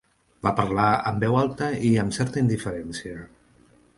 [0.45, 3.21] Va parlar amb veu alta i amb certa indiferència.